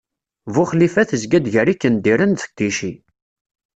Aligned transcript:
Buxlifa 0.53 1.03
tezga-d 1.09 1.45
gar 1.53 1.67
Ikendiren 1.73 2.31
d 2.39 2.41
Ticci. 2.57 2.93